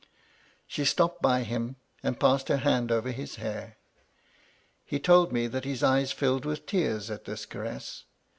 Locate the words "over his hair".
2.91-3.77